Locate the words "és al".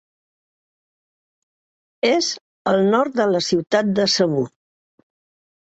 2.09-2.83